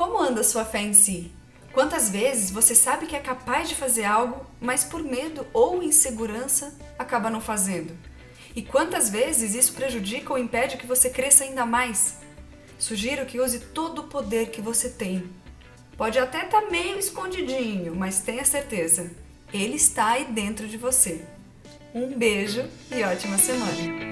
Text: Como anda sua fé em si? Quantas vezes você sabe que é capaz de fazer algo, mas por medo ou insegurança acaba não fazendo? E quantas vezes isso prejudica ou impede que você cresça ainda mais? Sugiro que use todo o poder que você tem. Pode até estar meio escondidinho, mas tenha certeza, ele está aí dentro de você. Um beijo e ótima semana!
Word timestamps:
Como 0.00 0.18
anda 0.18 0.42
sua 0.42 0.64
fé 0.64 0.80
em 0.80 0.94
si? 0.94 1.30
Quantas 1.74 2.08
vezes 2.08 2.50
você 2.50 2.74
sabe 2.74 3.06
que 3.06 3.14
é 3.14 3.20
capaz 3.20 3.68
de 3.68 3.74
fazer 3.74 4.04
algo, 4.04 4.46
mas 4.58 4.82
por 4.82 5.02
medo 5.02 5.46
ou 5.52 5.82
insegurança 5.82 6.72
acaba 6.98 7.28
não 7.28 7.38
fazendo? 7.38 7.92
E 8.56 8.62
quantas 8.62 9.10
vezes 9.10 9.54
isso 9.54 9.74
prejudica 9.74 10.32
ou 10.32 10.38
impede 10.38 10.78
que 10.78 10.86
você 10.86 11.10
cresça 11.10 11.44
ainda 11.44 11.66
mais? 11.66 12.16
Sugiro 12.78 13.26
que 13.26 13.38
use 13.38 13.60
todo 13.60 13.98
o 13.98 14.08
poder 14.08 14.48
que 14.48 14.62
você 14.62 14.88
tem. 14.88 15.30
Pode 15.98 16.18
até 16.18 16.46
estar 16.46 16.70
meio 16.70 16.98
escondidinho, 16.98 17.94
mas 17.94 18.22
tenha 18.22 18.46
certeza, 18.46 19.10
ele 19.52 19.74
está 19.74 20.12
aí 20.12 20.24
dentro 20.24 20.66
de 20.66 20.78
você. 20.78 21.22
Um 21.94 22.16
beijo 22.16 22.66
e 22.90 23.02
ótima 23.02 23.36
semana! 23.36 24.09